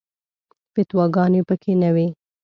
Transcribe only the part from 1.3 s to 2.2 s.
په کې نه وي.